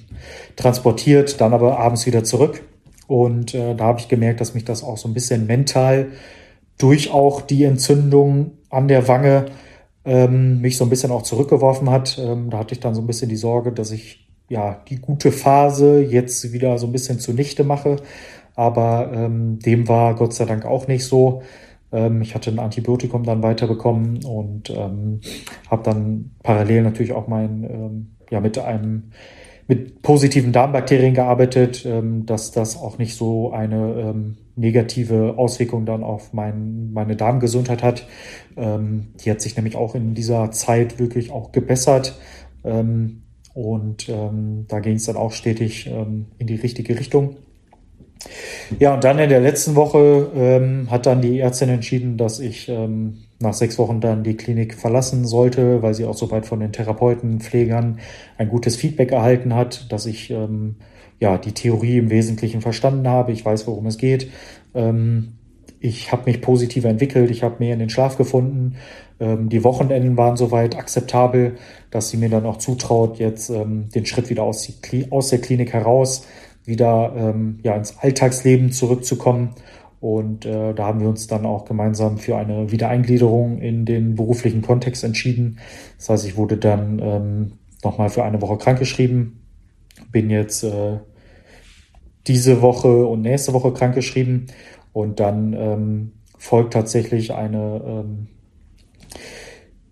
[0.56, 2.62] transportiert, dann aber abends wieder zurück.
[3.06, 6.08] Und äh, da habe ich gemerkt, dass mich das auch so ein bisschen mental
[6.78, 9.46] durch auch die Entzündung an der Wange
[10.04, 12.18] ähm, mich so ein bisschen auch zurückgeworfen hat.
[12.18, 15.32] Ähm, da hatte ich dann so ein bisschen die Sorge, dass ich ja die gute
[15.32, 17.96] Phase jetzt wieder so ein bisschen zunichte mache.
[18.54, 21.42] Aber ähm, dem war Gott sei Dank auch nicht so.
[21.92, 25.20] Ähm, ich hatte ein Antibiotikum dann weiterbekommen und ähm,
[25.70, 29.12] habe dann parallel natürlich auch mein, ähm, ja, mit einem
[29.72, 36.02] mit positiven Darmbakterien gearbeitet, ähm, dass das auch nicht so eine ähm, negative Auswirkung dann
[36.02, 38.06] auf mein, meine Darmgesundheit hat.
[38.58, 42.18] Ähm, die hat sich nämlich auch in dieser Zeit wirklich auch gebessert.
[43.54, 47.38] Und da ging es dann auch stetig in die richtige Richtung.
[48.78, 52.70] Ja, und dann in der letzten Woche hat dann die Ärztin entschieden, dass ich
[53.42, 57.40] nach sechs Wochen dann die Klinik verlassen sollte, weil sie auch soweit von den Therapeuten,
[57.40, 57.98] Pflegern
[58.38, 60.76] ein gutes Feedback erhalten hat, dass ich ähm,
[61.20, 63.32] ja die Theorie im Wesentlichen verstanden habe.
[63.32, 64.30] Ich weiß, worum es geht.
[64.74, 65.34] Ähm,
[65.80, 68.76] ich habe mich positiver entwickelt, ich habe mehr in den Schlaf gefunden.
[69.18, 71.56] Ähm, die Wochenenden waren soweit akzeptabel,
[71.90, 75.40] dass sie mir dann auch zutraut, jetzt ähm, den Schritt wieder aus, die, aus der
[75.40, 76.26] Klinik heraus
[76.64, 79.50] wieder ähm, ja, ins Alltagsleben zurückzukommen.
[80.02, 84.60] Und äh, da haben wir uns dann auch gemeinsam für eine Wiedereingliederung in den beruflichen
[84.60, 85.60] Kontext entschieden.
[85.96, 87.52] Das heißt, ich wurde dann ähm,
[87.84, 89.44] nochmal für eine Woche krankgeschrieben,
[90.10, 90.98] bin jetzt äh,
[92.26, 94.48] diese Woche und nächste Woche krankgeschrieben
[94.92, 98.26] und dann ähm, folgt tatsächlich eine ähm,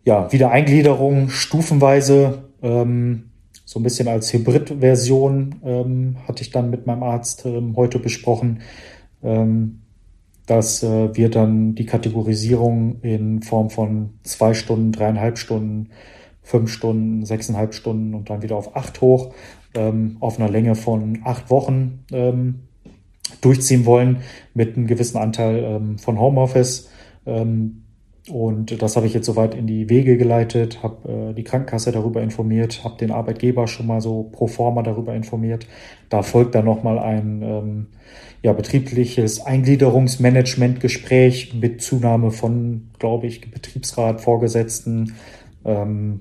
[0.02, 2.50] ja, Wiedereingliederung stufenweise.
[2.62, 3.30] Ähm,
[3.64, 8.62] so ein bisschen als Hybrid-Version ähm, hatte ich dann mit meinem Arzt ähm, heute besprochen,
[9.22, 9.79] ähm,
[10.50, 15.90] dass äh, wir dann die Kategorisierung in Form von zwei Stunden, dreieinhalb Stunden,
[16.42, 19.32] fünf Stunden, sechseinhalb Stunden und dann wieder auf acht hoch
[19.74, 22.62] ähm, auf einer Länge von acht Wochen ähm,
[23.40, 24.18] durchziehen wollen
[24.52, 26.90] mit einem gewissen Anteil ähm, von Homeoffice.
[27.26, 27.84] Ähm,
[28.28, 32.22] und das habe ich jetzt soweit in die Wege geleitet, habe äh, die Krankenkasse darüber
[32.22, 35.66] informiert, habe den Arbeitgeber schon mal so pro forma darüber informiert.
[36.10, 37.86] Da folgt dann nochmal ein ähm,
[38.42, 45.14] ja, betriebliches Eingliederungsmanagementgespräch mit Zunahme von, glaube ich, Betriebsrat, Vorgesetzten
[45.64, 46.20] ähm,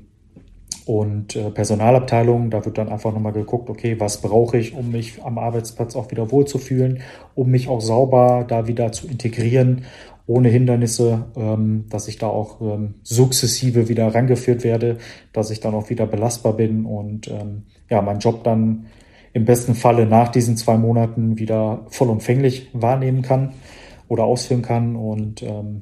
[0.85, 2.49] und äh, Personalabteilung.
[2.49, 6.12] Da wird dann einfach nochmal geguckt, okay, was brauche ich, um mich am Arbeitsplatz auch
[6.12, 7.01] wieder wohlzufühlen,
[7.35, 9.83] um mich auch sauber da wieder zu integrieren
[10.29, 14.99] ohne Hindernisse, ähm, dass ich da auch ähm, sukzessive wieder rangeführt werde,
[15.33, 18.85] dass ich dann auch wieder belastbar bin und ähm, ja, meinen Job dann
[19.33, 23.53] im besten Falle nach diesen zwei Monaten wieder vollumfänglich wahrnehmen kann
[24.07, 24.95] oder ausführen kann.
[24.95, 25.81] Und ähm,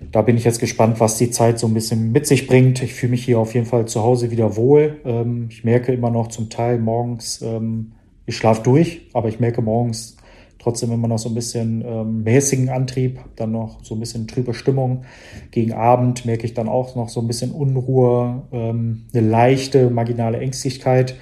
[0.00, 2.82] da bin ich jetzt gespannt, was die Zeit so ein bisschen mit sich bringt.
[2.82, 4.98] Ich fühle mich hier auf jeden Fall zu Hause wieder wohl.
[5.04, 7.92] Ähm, ich merke immer noch zum Teil morgens, ähm,
[8.24, 10.17] ich schlafe durch, aber ich merke morgens
[10.58, 14.54] trotzdem immer noch so ein bisschen ähm, mäßigen Antrieb, dann noch so ein bisschen trübe
[14.54, 15.04] Stimmung.
[15.50, 20.38] Gegen Abend merke ich dann auch noch so ein bisschen Unruhe, ähm, eine leichte marginale
[20.38, 21.16] Ängstlichkeit.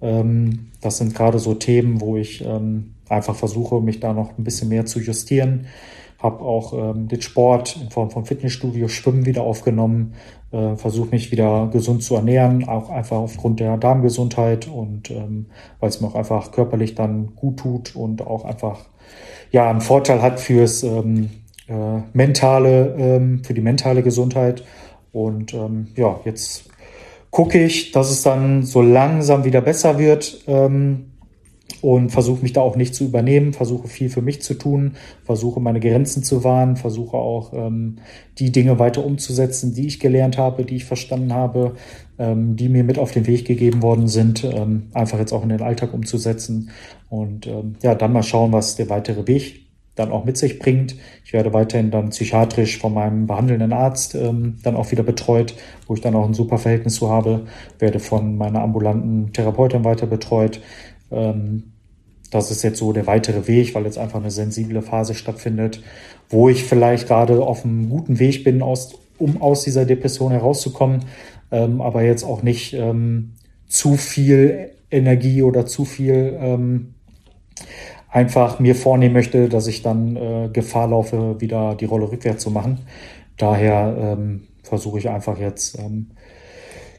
[0.00, 4.44] Ähm, das sind gerade so Themen, wo ich ähm, einfach versuche, mich da noch ein
[4.44, 5.66] bisschen mehr zu justieren.
[6.18, 10.14] Habe auch ähm, den Sport in Form von Fitnessstudio, Schwimmen wieder aufgenommen,
[10.52, 15.46] äh, versuche mich wieder gesund zu ernähren, auch einfach aufgrund der Darmgesundheit und ähm,
[15.80, 18.86] weil es mir auch einfach körperlich dann gut tut und auch einfach
[19.50, 21.30] ja einen Vorteil hat fürs ähm,
[21.68, 24.64] äh, mentale, ähm, für die mentale Gesundheit.
[25.12, 26.68] Und ähm, ja, jetzt
[27.30, 30.44] gucke ich, dass es dann so langsam wieder besser wird.
[30.46, 31.05] Ähm,
[31.86, 35.60] und versuche mich da auch nicht zu übernehmen, versuche viel für mich zu tun, versuche
[35.60, 37.98] meine Grenzen zu wahren, versuche auch ähm,
[38.40, 41.76] die Dinge weiter umzusetzen, die ich gelernt habe, die ich verstanden habe,
[42.18, 45.50] ähm, die mir mit auf den Weg gegeben worden sind, ähm, einfach jetzt auch in
[45.50, 46.70] den Alltag umzusetzen.
[47.08, 50.96] Und ähm, ja, dann mal schauen, was der weitere Weg dann auch mit sich bringt.
[51.24, 55.54] Ich werde weiterhin dann psychiatrisch von meinem behandelnden Arzt ähm, dann auch wieder betreut,
[55.86, 57.46] wo ich dann auch ein super Verhältnis zu habe,
[57.78, 60.60] werde von meiner ambulanten Therapeutin weiter betreut,
[61.12, 61.74] ähm,
[62.36, 65.82] das ist jetzt so der weitere Weg, weil jetzt einfach eine sensible Phase stattfindet,
[66.28, 71.04] wo ich vielleicht gerade auf einem guten Weg bin, aus, um aus dieser Depression herauszukommen,
[71.50, 73.32] ähm, aber jetzt auch nicht ähm,
[73.68, 76.94] zu viel Energie oder zu viel ähm,
[78.10, 82.50] einfach mir vornehmen möchte, dass ich dann äh, Gefahr laufe, wieder die Rolle rückwärts zu
[82.50, 82.80] machen.
[83.36, 86.10] Daher ähm, versuche ich einfach jetzt ähm,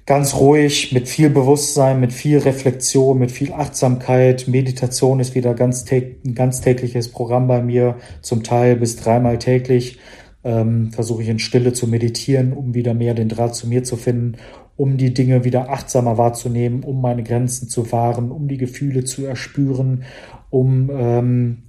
[0.08, 4.48] ganz ruhig, mit viel Bewusstsein, mit viel Reflexion, mit viel Achtsamkeit.
[4.48, 10.00] Meditation ist wieder ganz ein ganz tägliches Programm bei mir, zum Teil bis dreimal täglich.
[10.46, 13.98] Ähm, versuche ich in Stille zu meditieren, um wieder mehr den Draht zu mir zu
[13.98, 14.38] finden,
[14.78, 19.26] um die Dinge wieder achtsamer wahrzunehmen, um meine Grenzen zu wahren, um die Gefühle zu
[19.26, 20.04] erspüren,
[20.50, 21.64] um ähm,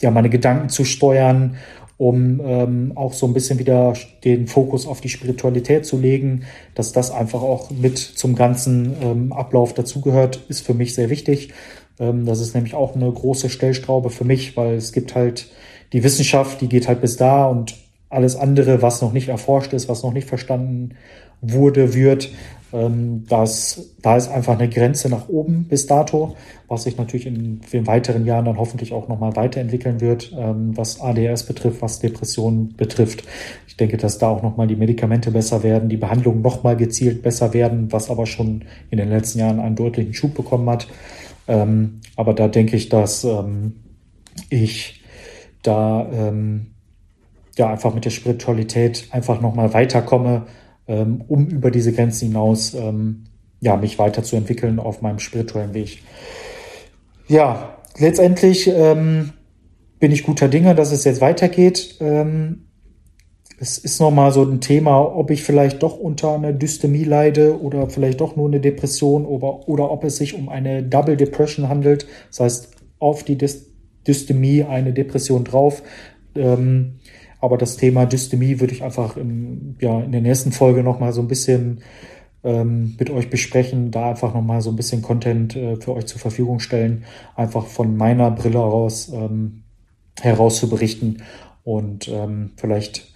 [0.00, 1.56] ja meine Gedanken zu steuern,
[2.00, 3.92] um ähm, auch so ein bisschen wieder
[4.24, 9.32] den Fokus auf die Spiritualität zu legen, dass das einfach auch mit zum ganzen ähm,
[9.34, 11.52] Ablauf dazugehört, ist für mich sehr wichtig.
[11.98, 15.50] Ähm, das ist nämlich auch eine große Stellstraube für mich, weil es gibt halt
[15.92, 17.76] die Wissenschaft, die geht halt bis da und
[18.08, 20.94] alles andere, was noch nicht erforscht ist, was noch nicht verstanden
[21.42, 22.30] wurde, wird,
[22.72, 26.36] Ähm, das, da ist einfach eine Grenze nach oben bis dato,
[26.68, 31.00] was sich natürlich in den weiteren Jahren dann hoffentlich auch nochmal weiterentwickeln wird, ähm, was
[31.00, 33.24] ADS betrifft, was Depressionen betrifft.
[33.66, 37.52] Ich denke, dass da auch nochmal die Medikamente besser werden, die Behandlungen nochmal gezielt besser
[37.54, 40.86] werden, was aber schon in den letzten Jahren einen deutlichen Schub bekommen hat.
[41.48, 43.74] Ähm, aber da denke ich, dass ähm,
[44.48, 45.02] ich
[45.62, 46.66] da ähm,
[47.58, 50.46] ja einfach mit der Spiritualität einfach nochmal weiterkomme,
[50.90, 53.24] ähm, um über diese Grenzen hinaus ähm,
[53.60, 56.02] ja, mich weiterzuentwickeln auf meinem spirituellen Weg.
[57.28, 59.30] Ja, letztendlich ähm,
[60.00, 61.96] bin ich guter Dinge, dass es jetzt weitergeht.
[62.00, 62.66] Ähm,
[63.60, 67.88] es ist nochmal so ein Thema, ob ich vielleicht doch unter einer Dystemie leide oder
[67.88, 72.06] vielleicht doch nur eine Depression oder, oder ob es sich um eine Double Depression handelt.
[72.30, 73.38] Das heißt, auf die
[74.06, 75.82] Dystemie eine Depression drauf.
[76.34, 76.99] Ähm,
[77.40, 81.20] aber das Thema Dystemie würde ich einfach in, ja, in der nächsten Folge nochmal so
[81.20, 81.80] ein bisschen
[82.42, 86.20] ähm, mit euch besprechen, da einfach nochmal so ein bisschen Content äh, für euch zur
[86.20, 87.04] Verfügung stellen,
[87.36, 89.62] einfach von meiner Brille heraus ähm,
[90.20, 91.18] heraus zu berichten.
[91.64, 93.12] Und ähm, vielleicht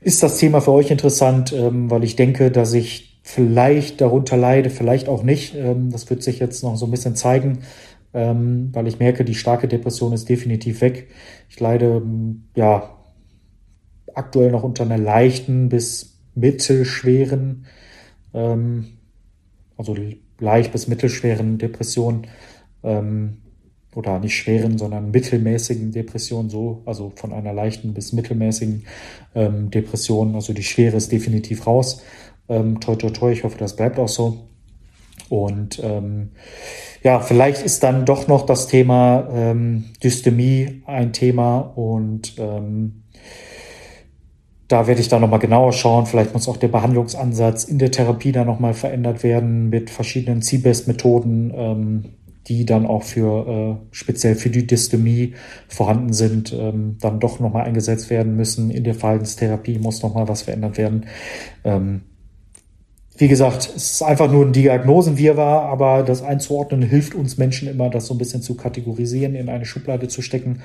[0.00, 4.70] ist das Thema für euch interessant, ähm, weil ich denke, dass ich vielleicht darunter leide,
[4.70, 5.54] vielleicht auch nicht.
[5.54, 7.60] Ähm, das wird sich jetzt noch so ein bisschen zeigen,
[8.12, 11.08] ähm, weil ich merke, die starke Depression ist definitiv weg.
[11.48, 12.02] Ich leide
[12.54, 12.93] ja
[14.14, 17.66] aktuell noch unter einer leichten bis mittelschweren,
[18.32, 18.86] ähm,
[19.76, 19.96] also
[20.38, 22.26] leicht bis mittelschweren Depression
[22.82, 23.38] ähm,
[23.94, 28.84] oder nicht schweren, sondern mittelmäßigen Depression, so, also von einer leichten bis mittelmäßigen
[29.34, 30.34] ähm, Depression.
[30.34, 32.02] Also die Schwere ist definitiv raus.
[32.48, 34.48] Ähm, toi, toi, toi, ich hoffe, das bleibt auch so.
[35.28, 36.30] Und ähm,
[37.02, 43.03] ja, vielleicht ist dann doch noch das Thema ähm, Dystemie ein Thema und ähm,
[44.74, 46.04] da werde ich dann nochmal genauer schauen.
[46.04, 51.52] Vielleicht muss auch der Behandlungsansatz in der Therapie dann nochmal verändert werden mit verschiedenen CBEST-Methoden,
[51.54, 52.04] ähm,
[52.48, 55.34] die dann auch für äh, speziell für die Dystemie
[55.68, 58.72] vorhanden sind, ähm, dann doch nochmal eingesetzt werden müssen.
[58.72, 61.06] In der Verhaltenstherapie muss nochmal was verändert werden.
[61.62, 62.00] Ähm,
[63.16, 67.90] wie gesagt, es ist einfach nur ein Diagnosenwirrwarr, aber das einzuordnen hilft uns Menschen immer,
[67.90, 70.62] das so ein bisschen zu kategorisieren, in eine Schublade zu stecken,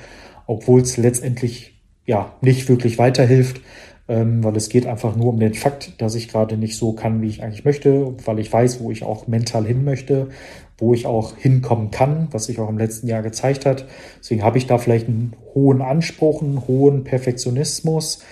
[0.47, 1.75] obwohl es letztendlich
[2.07, 3.61] ja nicht wirklich weiterhilft
[4.09, 7.21] ähm, weil es geht einfach nur um den Fakt, dass ich gerade nicht so kann,
[7.21, 10.29] wie ich eigentlich möchte, weil ich weiß, wo ich auch mental hin möchte,
[10.79, 13.85] wo ich auch hinkommen kann, was sich auch im letzten Jahr gezeigt hat.
[14.19, 18.23] Deswegen habe ich da vielleicht einen hohen Anspruch, einen hohen Perfektionismus.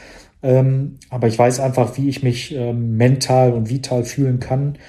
[0.41, 4.79] Ähm, aber ich weiß einfach, wie ich mich ähm, mental und vital fühlen kann.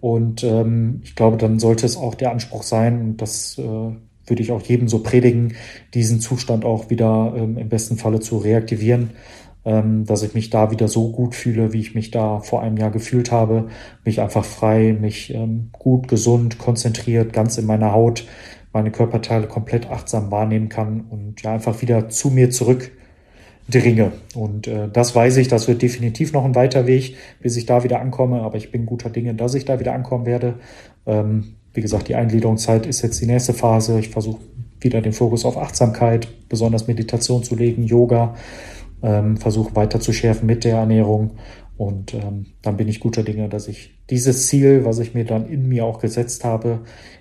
[0.00, 4.42] Und ähm, ich glaube, dann sollte es auch der Anspruch sein, und das äh, würde
[4.42, 5.54] ich auch jedem so predigen,
[5.94, 9.10] diesen Zustand auch wieder ähm, im besten Falle zu reaktivieren
[10.04, 12.90] dass ich mich da wieder so gut fühle, wie ich mich da vor einem Jahr
[12.90, 13.68] gefühlt habe.
[14.04, 18.26] Mich einfach frei, mich ähm, gut, gesund, konzentriert, ganz in meiner Haut,
[18.72, 22.90] meine Körperteile komplett achtsam wahrnehmen kann und ja einfach wieder zu mir zurück
[23.68, 24.12] dringe.
[24.34, 27.84] Und äh, das weiß ich, das wird definitiv noch ein weiter Weg, bis ich da
[27.84, 28.40] wieder ankomme.
[28.42, 30.54] Aber ich bin guter Dinge, dass ich da wieder ankommen werde.
[31.06, 33.98] Ähm, wie gesagt, die Eingliederungszeit ist jetzt die nächste Phase.
[33.98, 34.40] Ich versuche
[34.80, 38.34] wieder den Fokus auf Achtsamkeit, besonders Meditation zu legen, Yoga
[39.02, 41.32] ähm, versuche weiter zu schärfen mit der Ernährung.
[41.76, 45.48] Und ähm, dann bin ich guter Dinge, dass ich dieses Ziel, was ich mir dann
[45.48, 46.80] in mir auch gesetzt habe,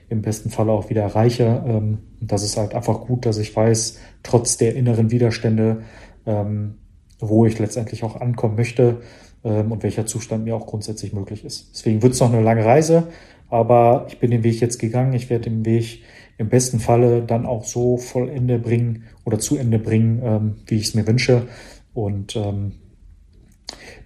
[0.09, 1.63] im besten Fall auch wieder erreiche.
[1.65, 5.83] Ähm, und das ist halt einfach gut, dass ich weiß, trotz der inneren Widerstände,
[6.25, 6.75] ähm,
[7.19, 9.01] wo ich letztendlich auch ankommen möchte
[9.43, 11.69] ähm, und welcher Zustand mir auch grundsätzlich möglich ist.
[11.73, 13.09] Deswegen wird es noch eine lange Reise,
[13.49, 15.13] aber ich bin den Weg jetzt gegangen.
[15.13, 16.01] Ich werde den Weg
[16.37, 20.75] im besten Falle dann auch so voll Ende bringen oder zu Ende bringen, ähm, wie
[20.75, 21.47] ich es mir wünsche.
[21.93, 22.73] Und ähm,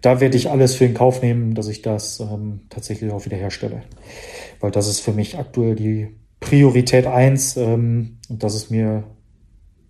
[0.02, 3.38] da werde ich alles für in Kauf nehmen, dass ich das ähm, tatsächlich auch wieder
[3.38, 3.84] herstelle.
[4.60, 6.08] Weil das ist für mich aktuell die
[6.40, 9.04] Priorität eins ähm, und das ist mir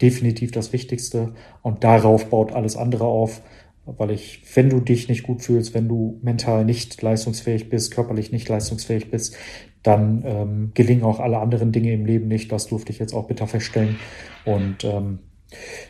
[0.02, 1.34] definitiv das Wichtigste.
[1.62, 3.42] Und darauf baut alles andere auf,
[3.86, 8.32] weil ich, wenn du dich nicht gut fühlst, wenn du mental nicht leistungsfähig bist, körperlich
[8.32, 9.36] nicht leistungsfähig bist,
[9.84, 12.52] dann ähm, gelingen auch alle anderen Dinge im Leben nicht.
[12.52, 13.98] Das durfte ich jetzt auch bitter feststellen.
[14.46, 15.20] Und ähm,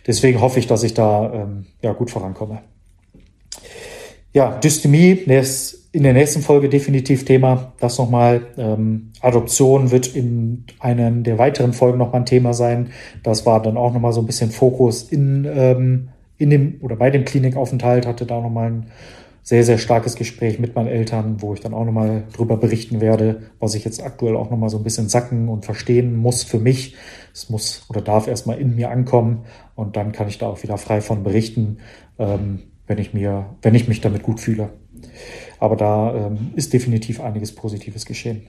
[0.08, 2.62] deswegen hoffe ich, dass ich da ähm, ja, gut vorankomme.
[4.34, 7.74] Ja, Dystemie ist in der nächsten Folge definitiv Thema.
[7.80, 8.48] Das nochmal.
[8.58, 12.92] Ähm, Adoption wird in einer der weiteren Folgen nochmal ein Thema sein.
[13.24, 16.10] Das war dann auch nochmal so ein bisschen Fokus in, ähm,
[16.42, 18.86] in dem oder bei dem Klinikaufenthalt, hatte da nochmal ein
[19.44, 23.44] sehr, sehr starkes Gespräch mit meinen Eltern, wo ich dann auch nochmal drüber berichten werde,
[23.60, 26.96] was ich jetzt aktuell auch nochmal so ein bisschen sacken und verstehen muss für mich.
[27.34, 30.78] Es muss oder darf erstmal in mir ankommen und dann kann ich da auch wieder
[30.78, 31.78] frei von berichten,
[32.20, 34.70] ähm, wenn ich mir, wenn ich mich damit gut fühle.
[35.60, 38.44] Aber da ähm, ist definitiv einiges Positives geschehen.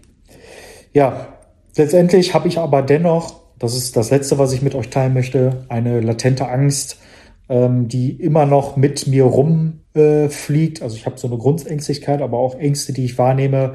[0.92, 1.28] Ja,
[1.76, 5.64] letztendlich habe ich aber dennoch, das ist das Letzte, was ich mit euch teilen möchte,
[5.68, 6.98] eine latente Angst,
[7.52, 10.80] ähm, die immer noch mit mir rumfliegt.
[10.80, 13.74] Äh, also ich habe so eine Grundängstlichkeit, aber auch Ängste, die ich wahrnehme,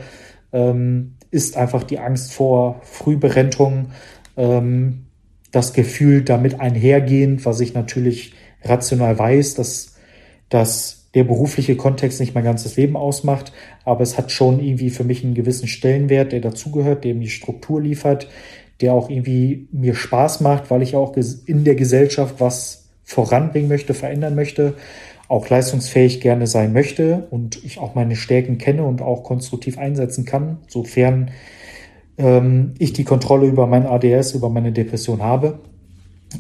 [0.52, 3.90] ähm, ist einfach die Angst vor Frühberentung,
[4.36, 5.06] ähm,
[5.52, 9.96] das Gefühl damit einhergehend, was ich natürlich rational weiß, dass,
[10.50, 13.54] dass der berufliche Kontext nicht mein ganzes Leben ausmacht,
[13.86, 17.80] aber es hat schon irgendwie für mich einen gewissen Stellenwert, der dazugehört, der mir Struktur
[17.80, 18.28] liefert,
[18.82, 21.16] der auch irgendwie mir Spaß macht, weil ich auch
[21.46, 24.76] in der Gesellschaft was voranbringen möchte, verändern möchte,
[25.30, 30.26] auch leistungsfähig gerne sein möchte und ich auch meine Stärken kenne und auch konstruktiv einsetzen
[30.26, 31.32] kann, sofern
[32.18, 35.60] ähm, ich die Kontrolle über mein ADS, über meine Depression habe.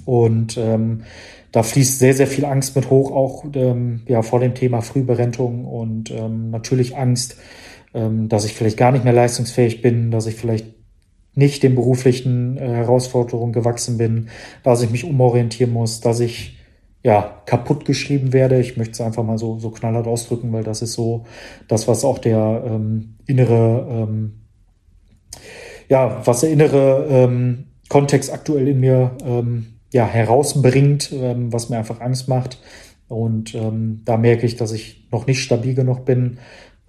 [0.03, 1.03] Und ähm,
[1.53, 5.63] da fließt sehr, sehr viel Angst mit hoch, auch ähm, ja, vor dem Thema Frühberentung
[5.63, 7.37] und ähm, natürlich Angst,
[7.93, 10.65] ähm, dass ich vielleicht gar nicht mehr leistungsfähig bin, dass ich vielleicht
[11.33, 14.27] nicht den beruflichen äh, Herausforderungen gewachsen bin,
[14.63, 16.56] dass ich mich umorientieren muss, dass ich
[17.03, 18.59] ja kaputt geschrieben werde.
[18.59, 21.25] Ich möchte es einfach mal so, so knallhart ausdrücken, weil das ist so
[21.67, 24.33] das, was auch der ähm, innere ähm,
[25.89, 31.77] ja, was der innere ähm, Kontext aktuell in mir ähm, ja, herausbringt, ähm, was mir
[31.77, 32.59] einfach Angst macht.
[33.07, 36.39] Und ähm, da merke ich, dass ich noch nicht stabil genug bin,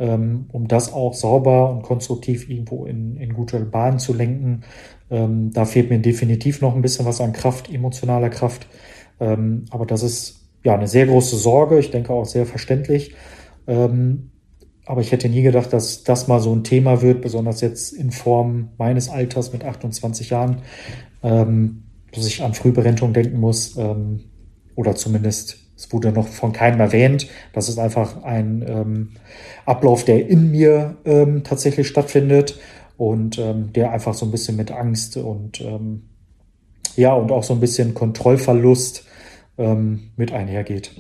[0.01, 4.63] ähm, um das auch sauber und konstruktiv irgendwo in, in gute Bahnen zu lenken.
[5.11, 8.67] Ähm, da fehlt mir definitiv noch ein bisschen was an Kraft, emotionaler Kraft.
[9.21, 13.15] Ähm, aber das ist ja eine sehr große Sorge, ich denke auch sehr verständlich.
[13.67, 14.31] Ähm,
[14.87, 18.11] aber ich hätte nie gedacht, dass das mal so ein Thema wird, besonders jetzt in
[18.11, 20.63] Form meines Alters mit 28 Jahren,
[21.23, 23.77] ähm, dass ich an Frühberentung denken muss.
[23.77, 24.25] Ähm,
[24.77, 27.29] oder zumindest, es wurde noch von keinem erwähnt.
[27.53, 29.11] Das ist einfach ein ähm,
[29.67, 32.59] Ablauf, der in mir ähm, tatsächlich stattfindet
[32.97, 36.08] und ähm, der einfach so ein bisschen mit Angst und ähm,
[36.99, 39.05] ja, und auch so ein bisschen Kontrollverlust
[39.57, 40.91] ähm, mit einhergeht.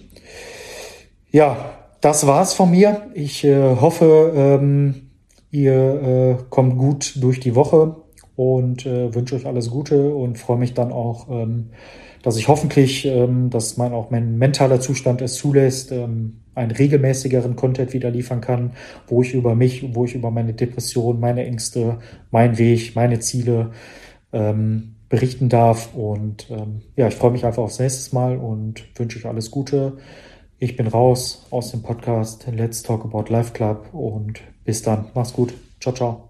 [1.30, 3.08] Ja, das war's von mir.
[3.14, 5.10] Ich äh, hoffe, ähm,
[5.50, 7.96] ihr äh, kommt gut durch die Woche
[8.36, 11.70] und äh, wünsche euch alles Gute und freue mich dann auch, ähm,
[12.22, 17.56] dass ich hoffentlich, ähm, dass mein auch mein mentaler Zustand es zulässt, ähm, einen regelmäßigeren
[17.56, 18.72] Content wieder liefern kann,
[19.08, 21.98] wo ich über mich, wo ich über meine Depression, meine Ängste,
[22.30, 23.72] meinen Weg, meine Ziele
[24.32, 25.94] ähm, berichten darf.
[25.94, 29.98] Und ähm, ja, ich freue mich einfach aufs nächste Mal und wünsche euch alles Gute.
[30.58, 35.06] Ich bin raus aus dem Podcast Let's Talk About Life Club und bis dann.
[35.14, 35.54] Mach's gut.
[35.80, 36.27] Ciao, ciao.